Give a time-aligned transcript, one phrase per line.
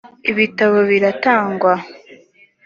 [0.31, 1.73] ibitambo biratangwa